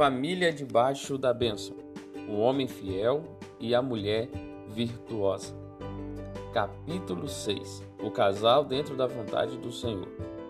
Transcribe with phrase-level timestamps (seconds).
[0.00, 1.76] Família debaixo da bênção:
[2.26, 3.22] o homem fiel
[3.60, 4.30] e a mulher
[4.66, 5.54] virtuosa.
[6.54, 10.08] Capítulo 6 O casal dentro da vontade do Senhor.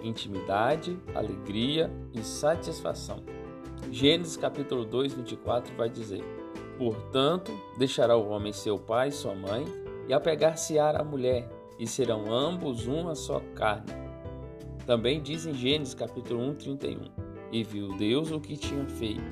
[0.00, 3.24] Intimidade, alegria e satisfação.
[3.90, 6.22] Gênesis capítulo 2, 24 vai dizer:
[6.78, 9.64] Portanto, deixará o homem seu pai e sua mãe,
[10.06, 13.90] e apegar-se-á a mulher, e serão ambos uma só carne.
[14.86, 19.22] Também diz em Gênesis capítulo 1, 31: E viu Deus o que tinha feito,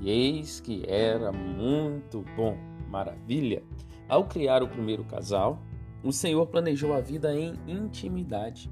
[0.00, 2.56] e eis que era muito bom.
[2.88, 3.62] Maravilha!
[4.08, 5.60] Ao criar o primeiro casal,
[6.00, 8.70] o Senhor planejou a vida em intimidade.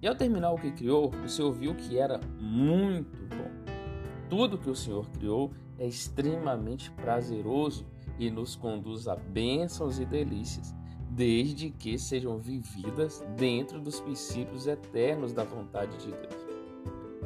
[0.00, 3.50] E ao terminar o que criou, o Senhor viu que era muito bom.
[4.28, 7.84] Tudo que o Senhor criou é extremamente prazeroso
[8.16, 10.72] e nos conduz a bênçãos e delícias,
[11.10, 16.49] desde que sejam vividas dentro dos princípios eternos da vontade de Deus.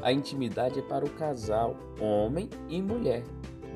[0.03, 3.25] A intimidade é para o casal, homem e mulher,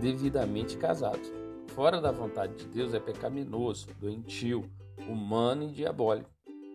[0.00, 1.32] devidamente casados.
[1.68, 4.64] Fora da vontade de Deus é pecaminoso, doentio,
[5.08, 6.30] humano e diabólico,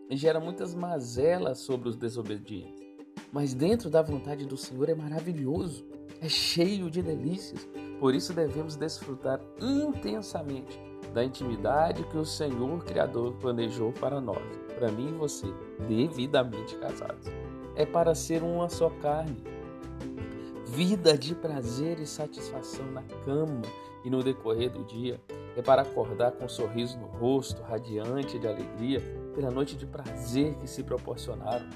[0.09, 2.81] e gera muitas mazelas sobre os desobedientes.
[3.31, 5.85] Mas dentro da vontade do Senhor é maravilhoso,
[6.21, 7.67] é cheio de delícias.
[7.99, 10.79] Por isso devemos desfrutar intensamente
[11.13, 14.41] da intimidade que o Senhor Criador planejou para nós,
[14.75, 15.47] para mim e você,
[15.87, 17.27] devidamente casados.
[17.75, 19.43] É para ser uma só carne.
[20.65, 23.61] Vida de prazer e satisfação na cama
[24.03, 25.19] e no decorrer do dia.
[25.55, 28.99] É para acordar com um sorriso no rosto, radiante de alegria,
[29.35, 31.67] pela noite de prazer que se proporcionaram.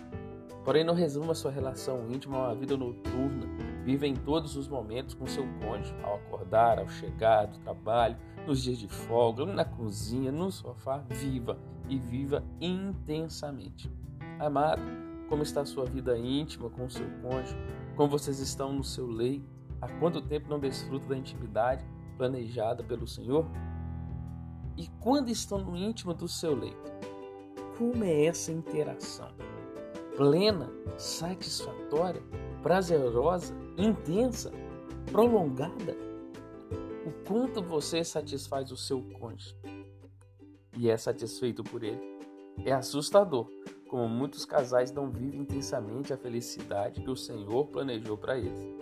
[0.63, 3.47] Porém, não resuma sua relação íntima a uma vida noturna.
[3.85, 8.63] Viva em todos os momentos com seu cônjuge, ao acordar, ao chegar do trabalho, nos
[8.63, 11.03] dias de folga, na cozinha, no sofá.
[11.09, 13.89] Viva e viva intensamente.
[14.39, 14.81] Amado,
[15.27, 17.55] como está a sua vida íntima com o seu cônjuge?
[17.95, 19.45] Como vocês estão no seu leito?
[19.81, 21.85] Há quanto tempo não desfruta da intimidade
[22.17, 23.45] planejada pelo Senhor?
[24.75, 26.91] E quando estão no íntimo do seu leito,
[27.77, 29.31] como é essa interação?
[30.15, 32.23] Plena, satisfatória,
[32.63, 34.51] prazerosa, intensa,
[35.11, 35.95] prolongada?
[37.05, 39.55] O quanto você satisfaz o seu cônjuge
[40.75, 42.17] e é satisfeito por ele?
[42.65, 43.47] É assustador
[43.87, 48.77] como muitos casais não vivem intensamente a felicidade que o Senhor planejou para eles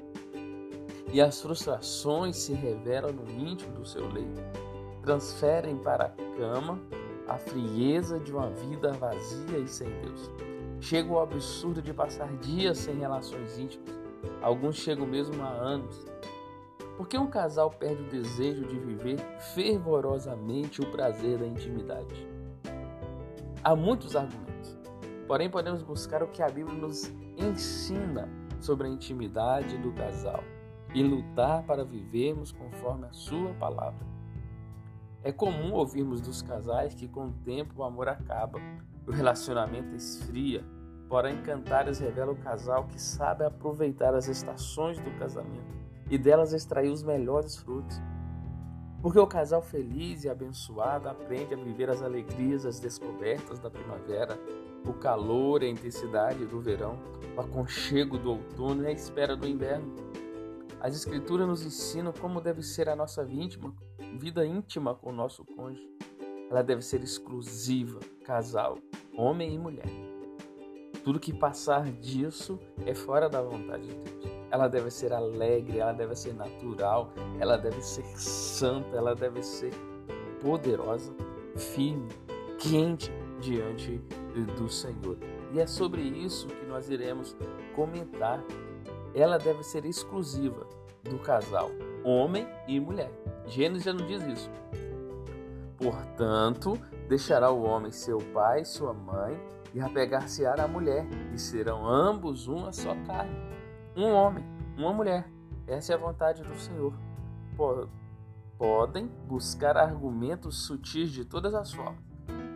[1.16, 4.42] e as frustrações se revelam no íntimo do seu leito,
[5.02, 6.78] transferem para a cama
[7.26, 10.30] a frieza de uma vida vazia e sem Deus.
[10.82, 13.96] Chega o absurdo de passar dias sem relações íntimas,
[14.42, 16.06] alguns chegam mesmo a anos.
[16.98, 19.18] Por que um casal perde o desejo de viver
[19.54, 22.28] fervorosamente o prazer da intimidade?
[23.64, 24.75] Há muitos argumentos,
[25.28, 30.44] porém podemos buscar o que a Bíblia nos ensina sobre a intimidade do casal
[30.94, 34.06] e lutar para vivermos conforme a Sua palavra.
[35.24, 38.60] É comum ouvirmos dos casais que com o tempo o amor acaba,
[39.08, 40.64] o relacionamento esfria,
[41.10, 45.76] porém Cantares revela o casal que sabe aproveitar as estações do casamento
[46.10, 48.00] e delas extrair os melhores frutos.
[49.02, 54.40] Porque o casal feliz e abençoado aprende a viver as alegrias, as descobertas da primavera,
[54.92, 57.00] o calor a intensidade do verão,
[57.36, 59.94] o aconchego do outono e a espera do inverno.
[60.80, 65.90] As Escrituras nos ensinam como deve ser a nossa vida íntima com o nosso cônjuge.
[66.50, 68.78] Ela deve ser exclusiva, casal,
[69.18, 69.90] homem e mulher.
[71.04, 74.26] Tudo que passar disso é fora da vontade de Deus.
[74.52, 79.72] Ela deve ser alegre, ela deve ser natural, ela deve ser santa, ela deve ser
[80.42, 81.14] poderosa,
[81.56, 82.08] firme,
[82.60, 83.98] quente diante
[84.58, 85.18] do Senhor.
[85.54, 87.36] E é sobre isso que nós iremos
[87.76, 88.44] comentar
[89.16, 90.68] ela deve ser exclusiva
[91.02, 91.72] do casal,
[92.04, 93.10] homem e mulher.
[93.48, 94.52] Gênesis já não diz isso.
[95.78, 99.40] Portanto, deixará o homem seu pai e sua mãe
[99.74, 103.36] e apegar-se-á à mulher, e serão ambos uma só carne.
[103.96, 104.44] Um homem,
[104.78, 105.30] uma mulher.
[105.68, 106.94] Essa é a vontade do Senhor.
[108.58, 112.05] Podem buscar argumentos sutis de todas as formas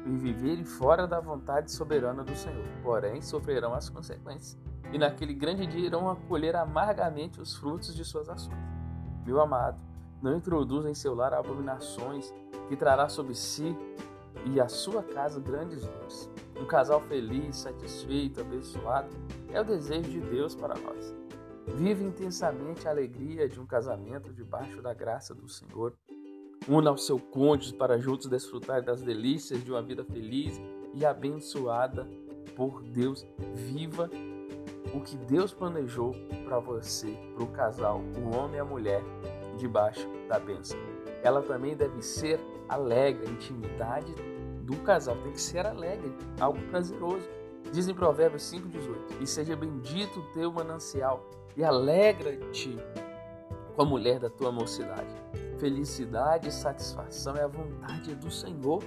[0.09, 4.57] e viverem fora da vontade soberana do Senhor, porém sofrerão as consequências
[4.91, 8.57] e naquele grande dia irão acolher amargamente os frutos de suas ações.
[9.25, 9.79] Meu amado,
[10.21, 12.33] não introduza em seu lar abominações
[12.67, 13.75] que trará sobre si
[14.45, 16.29] e a sua casa grandes dores.
[16.59, 19.09] Um casal feliz, satisfeito, abençoado
[19.51, 21.13] é o desejo de Deus para nós.
[21.67, 25.93] Vive intensamente a alegria de um casamento debaixo da graça do Senhor.
[26.67, 30.61] Una ao seu cônjuge para juntos desfrutar das delícias de uma vida feliz
[30.93, 32.07] e abençoada
[32.55, 33.25] por Deus.
[33.55, 34.09] Viva
[34.93, 36.15] o que Deus planejou
[36.45, 39.03] para você, para o casal, o homem e a mulher,
[39.57, 40.77] debaixo da bênção.
[41.23, 44.13] Ela também deve ser alegre, a intimidade
[44.63, 47.27] do casal tem que ser alegre, algo prazeroso.
[47.71, 51.27] Diz em Provérbios 5,18: E seja bendito o teu manancial,
[51.57, 52.77] e alegra-te
[53.75, 55.28] com a mulher da tua mocidade.
[55.59, 58.81] Felicidade e satisfação é a vontade do Senhor.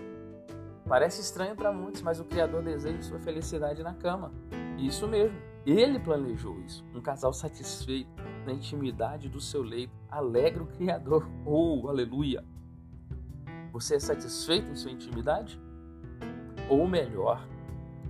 [0.89, 4.33] Parece estranho para muitos, mas o Criador deseja sua felicidade na cama.
[4.79, 5.37] Isso mesmo,
[5.67, 6.83] ele planejou isso.
[6.95, 8.11] Um casal satisfeito
[8.47, 11.29] na intimidade do seu leito alegra o Criador.
[11.45, 12.43] Oh, aleluia!
[13.71, 15.61] Você é satisfeito em sua intimidade?
[16.71, 17.47] Ou melhor,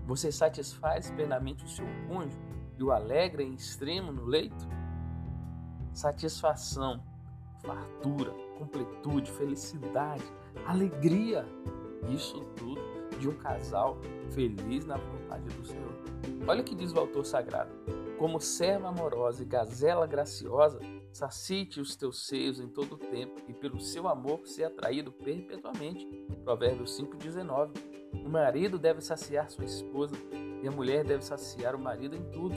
[0.06, 2.38] você satisfaz plenamente o seu cônjuge
[2.78, 4.68] e o alegra em extremo no leito?
[5.92, 7.02] Satisfação,
[7.60, 8.32] fartura,
[8.62, 10.24] completude, felicidade,
[10.66, 11.44] alegria.
[12.08, 12.80] Isso tudo
[13.18, 13.98] de um casal
[14.30, 15.92] feliz na vontade do Senhor.
[16.46, 17.70] Olha o que diz o autor sagrado.
[18.18, 20.78] Como serva amorosa e gazela graciosa,
[21.12, 26.06] sacite os teus seios em todo o tempo e pelo seu amor ser atraído perpetuamente.
[26.44, 27.70] Provérbios 5,19.
[28.24, 30.14] O marido deve saciar sua esposa
[30.62, 32.54] e a mulher deve saciar o marido em tudo.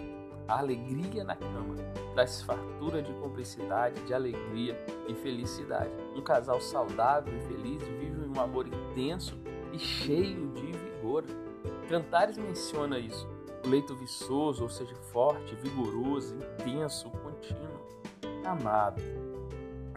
[0.48, 1.76] A alegria na cama
[2.14, 5.92] traz fartura de cumplicidade, de alegria e felicidade.
[6.16, 9.38] Um casal saudável e feliz vive um amor intenso
[9.74, 11.24] e cheio de vigor.
[11.90, 13.28] Cantares menciona isso.
[13.66, 17.86] O leito viçoso, ou seja, forte, vigoroso, intenso, contínuo.
[18.46, 19.02] Amado,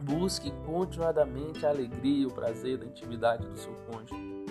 [0.02, 4.46] busque continuadamente a alegria e o prazer da intimidade do seu cônjuge.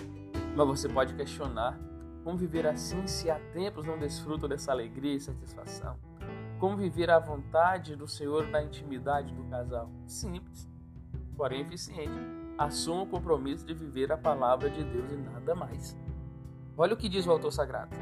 [0.54, 1.78] Mas você pode questionar
[2.28, 5.96] como viver assim se há tempos não desfruto dessa alegria e satisfação?
[6.60, 9.90] Como viver à vontade do Senhor na intimidade do casal?
[10.06, 10.68] Simples,
[11.38, 12.12] porém eficiente.
[12.58, 15.96] Assuma o compromisso de viver a palavra de Deus e nada mais.
[16.76, 17.96] Olha o que diz o autor sagrado.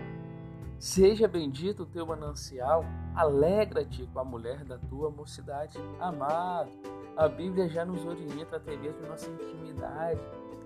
[0.76, 2.84] Seja bendito o teu manancial,
[3.14, 5.78] alegra-te com a mulher da tua mocidade.
[6.00, 6.72] Amado,
[7.16, 10.20] a Bíblia já nos orienta até mesmo nossa intimidade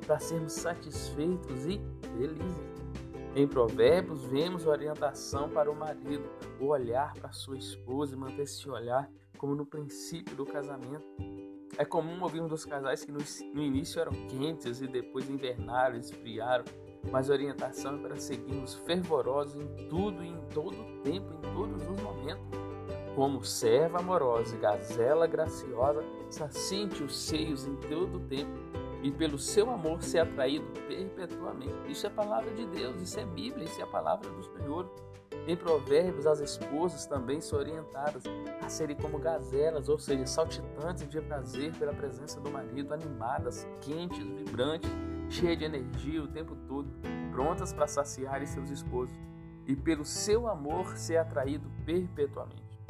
[0.07, 1.79] para sermos satisfeitos e
[2.17, 2.81] felizes.
[3.35, 6.29] Em Provérbios, vemos orientação para o marido,
[6.59, 11.07] o olhar para sua esposa e manter esse olhar como no princípio do casamento.
[11.79, 13.21] É comum ouvirmos dos casais que no,
[13.63, 16.65] início eram quentes e depois invernaram, esfriaram,
[17.13, 21.55] mas a orientação é para seguirmos fervorosos em tudo e em todo o tempo, em
[21.55, 22.45] todos os momentos.
[23.15, 28.51] Como serva amorosa e gazela graciosa, sacinte os seios em todo o tempo
[29.03, 31.75] e pelo seu amor ser atraído perpetuamente.
[31.89, 34.91] Isso é palavra de Deus, isso é Bíblia, isso é a palavra do Senhor.
[35.47, 38.25] Em Provérbios, as esposas também são orientadas
[38.63, 44.23] a serem como gazelas, ou seja, saltitantes de prazer pela presença do marido, animadas, quentes,
[44.23, 44.91] vibrantes,
[45.31, 46.89] cheias de energia o tempo todo,
[47.31, 49.17] prontas para saciar seus esposos
[49.67, 52.81] e pelo seu amor ser atraído perpetuamente.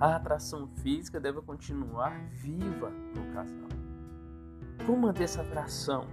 [0.00, 3.65] A atração física deve continuar viva no casal.
[4.86, 6.06] Como manter essa atração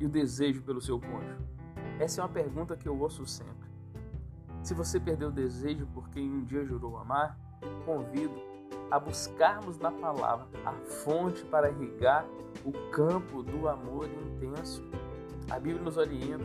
[0.00, 1.36] e o desejo pelo seu cônjuge?
[2.00, 3.68] Essa é uma pergunta que eu ouço sempre.
[4.62, 7.38] Se você perdeu o desejo por quem um dia jurou amar,
[7.84, 8.34] convido
[8.90, 12.26] a buscarmos na palavra a fonte para irrigar
[12.64, 14.82] o campo do amor intenso.
[15.50, 16.44] A Bíblia nos orienta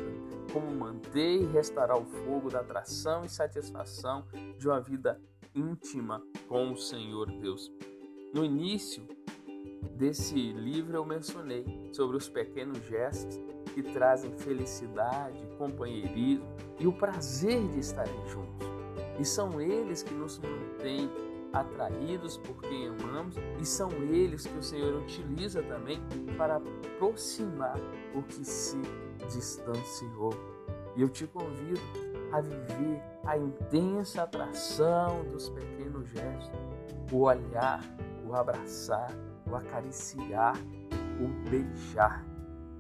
[0.52, 4.26] como manter e restaurar o fogo da atração e satisfação
[4.58, 5.22] de uma vida
[5.56, 7.72] íntima com o Senhor Deus.
[8.34, 9.08] No início
[10.02, 13.40] desse livro eu mencionei sobre os pequenos gestos
[13.72, 16.44] que trazem felicidade, companheirismo
[16.80, 18.68] e o prazer de estarem juntos.
[19.20, 21.08] E são eles que nos mantêm
[21.54, 26.02] atraídos por quem amamos e são eles que o Senhor utiliza também
[26.36, 27.78] para aproximar
[28.16, 28.82] o que se
[29.32, 30.34] distanciou.
[30.96, 31.80] E eu te convido
[32.32, 36.60] a viver a intensa atração dos pequenos gestos,
[37.12, 37.84] o olhar,
[38.26, 39.16] o abraçar,
[39.52, 40.56] o acariciar,
[41.20, 42.26] o beijar.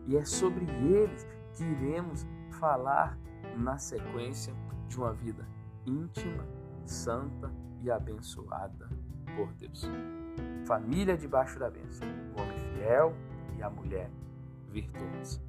[0.07, 2.25] E é sobre eles que iremos
[2.59, 3.17] falar
[3.57, 4.53] na sequência
[4.87, 5.45] de uma vida
[5.85, 6.45] íntima,
[6.85, 7.51] santa
[7.81, 8.89] e abençoada
[9.35, 9.89] por Deus.
[10.65, 13.13] Família debaixo da bênção, o homem fiel
[13.57, 14.09] e a mulher
[14.69, 15.41] virtuosa.